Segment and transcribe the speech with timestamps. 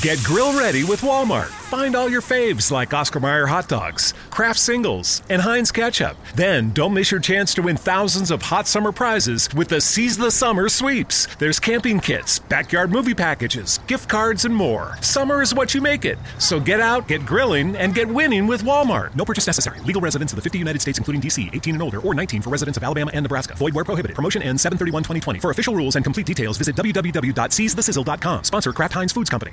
[0.00, 1.46] Get grill ready with Walmart.
[1.46, 6.16] Find all your faves like Oscar Mayer hot dogs, Kraft singles, and Heinz ketchup.
[6.34, 10.18] Then don't miss your chance to win thousands of hot summer prizes with the Seize
[10.18, 11.26] the Summer sweeps.
[11.36, 14.98] There's camping kits, backyard movie packages, gift cards, and more.
[15.00, 16.18] Summer is what you make it.
[16.38, 19.14] So get out, get grilling, and get winning with Walmart.
[19.16, 19.78] No purchase necessary.
[19.80, 22.50] Legal residents of the 50 United States, including DC, 18 and older, or 19 for
[22.50, 23.54] residents of Alabama and Nebraska.
[23.54, 24.14] Void where prohibited.
[24.16, 25.40] Promotion ends 731-2020.
[25.40, 28.44] For official rules and complete details, visit www.seizethesizzle.com.
[28.44, 29.52] Sponsor Kraft Heinz Foods Company.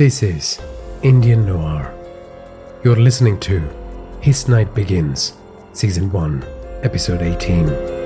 [0.00, 0.58] This is
[1.02, 1.92] Indian Noir.
[2.82, 3.60] You're listening to
[4.22, 5.34] His Night Begins,
[5.74, 6.42] Season 1,
[6.82, 7.99] Episode 18.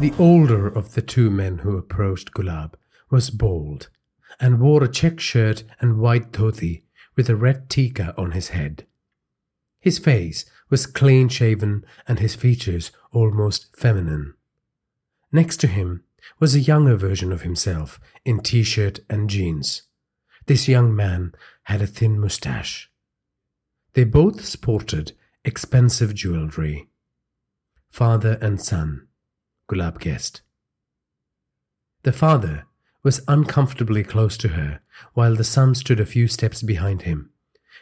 [0.00, 2.72] The older of the two men who approached Gulab
[3.10, 3.90] was bald
[4.40, 6.84] and wore a check shirt and white dhoti
[7.16, 8.86] with a red tika on his head.
[9.78, 14.32] His face was clean shaven and his features almost feminine.
[15.32, 16.02] Next to him
[16.38, 19.82] was a younger version of himself in t shirt and jeans.
[20.46, 22.90] This young man had a thin mustache.
[23.92, 25.12] They both sported
[25.44, 26.88] expensive jewelry.
[27.90, 29.08] Father and son.
[29.70, 30.42] Gulab guessed.
[32.02, 32.66] The father
[33.04, 34.80] was uncomfortably close to her,
[35.14, 37.30] while the son stood a few steps behind him,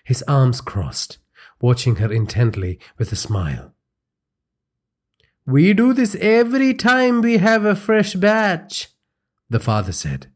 [0.05, 1.17] his arms crossed,
[1.61, 3.75] watching her intently with a smile.
[5.47, 8.89] We do this every time we have a fresh batch,
[9.49, 10.27] the father said.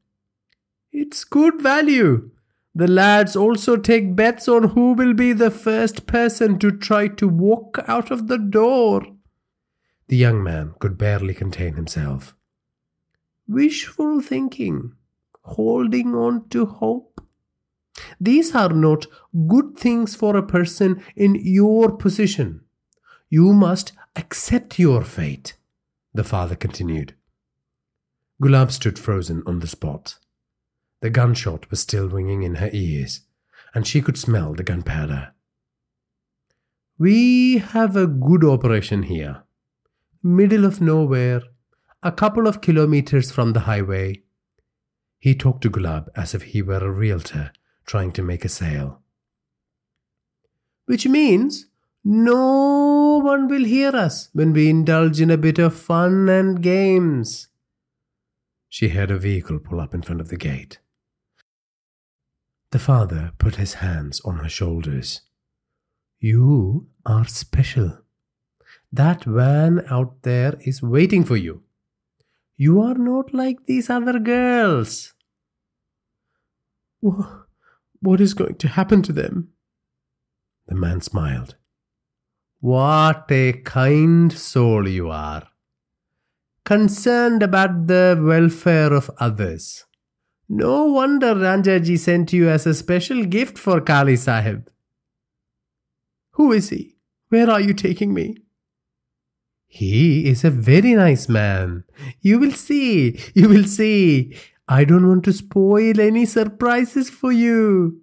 [0.90, 2.30] It's good value.
[2.74, 7.28] The lads also take bets on who will be the first person to try to
[7.28, 9.02] walk out of the door.
[10.12, 12.36] The young man could barely contain himself.
[13.48, 14.92] Wishful thinking,
[15.40, 17.26] holding on to hope.
[18.20, 19.06] These are not
[19.48, 22.60] good things for a person in your position.
[23.30, 25.56] You must accept your fate,
[26.12, 27.14] the father continued.
[28.38, 30.18] Gulab stood frozen on the spot.
[31.00, 33.22] The gunshot was still ringing in her ears,
[33.74, 35.32] and she could smell the gunpowder.
[36.98, 39.44] We have a good operation here,
[40.22, 41.42] middle of nowhere,
[42.02, 44.22] a couple of kilometers from the highway.
[45.18, 47.52] He talked to Gulab as if he were a realtor
[47.86, 49.00] trying to make a sale.
[50.86, 51.66] Which means
[52.04, 57.48] no one will hear us when we indulge in a bit of fun and games.
[58.68, 60.78] She heard a vehicle pull up in front of the gate.
[62.70, 65.20] The father put his hands on her shoulders.
[66.18, 68.01] You are special.
[68.92, 71.62] That van out there is waiting for you.
[72.56, 75.14] You are not like these other girls.
[77.00, 79.48] What is going to happen to them?
[80.66, 81.56] The man smiled.
[82.60, 85.48] What a kind soul you are.
[86.64, 89.84] Concerned about the welfare of others.
[90.48, 94.70] No wonder Ranjaji sent you as a special gift for Kali Sahib.
[96.32, 96.96] Who is he?
[97.30, 98.36] Where are you taking me?
[99.74, 101.84] He is a very nice man.
[102.20, 103.18] You will see.
[103.34, 104.36] You will see.
[104.68, 108.02] I don't want to spoil any surprises for you.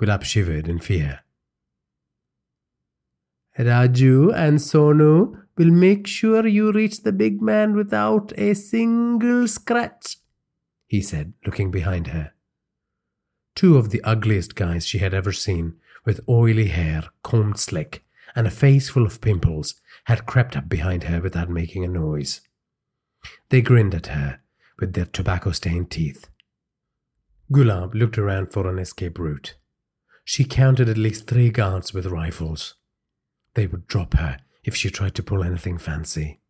[0.00, 1.20] Gulab shivered in fear.
[3.58, 10.16] Raju and Sonu will make sure you reach the big man without a single scratch,
[10.86, 12.32] he said, looking behind her.
[13.54, 15.74] Two of the ugliest guys she had ever seen,
[16.06, 19.74] with oily hair combed slick and a face full of pimples,
[20.04, 22.40] had crept up behind her without making a noise.
[23.50, 24.40] They grinned at her
[24.78, 26.28] with their tobacco stained teeth.
[27.50, 29.54] Gulab looked around for an escape route.
[30.24, 32.74] She counted at least three guards with rifles.
[33.54, 36.40] They would drop her if she tried to pull anything fancy.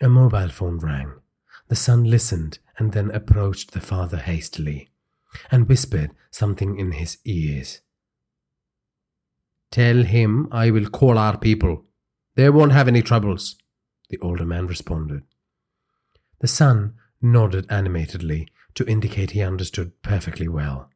[0.00, 1.20] A mobile phone rang.
[1.68, 4.90] The son listened and then approached the father hastily
[5.50, 7.80] and whispered something in his ears.
[9.70, 11.84] Tell him I will call our people.
[12.36, 13.56] They won't have any troubles,
[14.08, 15.22] the older man responded.
[16.40, 20.88] The son nodded animatedly to indicate he understood perfectly well.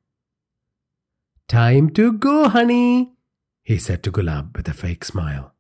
[1.49, 3.13] Time to go, honey,
[3.63, 5.55] he said to Gulab with a fake smile.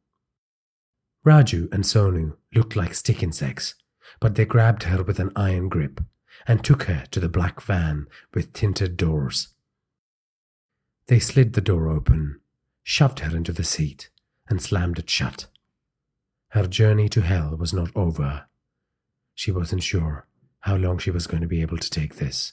[1.27, 3.75] Raju and Sonu looked like stick insects,
[4.21, 6.01] but they grabbed her with an iron grip
[6.47, 9.49] and took her to the black van with tinted doors.
[11.09, 12.41] They slid the door open,
[12.83, 14.11] shoved her into the seat,
[14.49, 15.47] and slammed it shut.
[16.51, 18.47] Her journey to hell was not over.
[19.35, 20.27] She wasn't sure
[20.61, 22.53] how long she was going to be able to take this.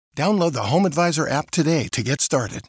[0.15, 2.67] Download the Home Advisor app today to get started.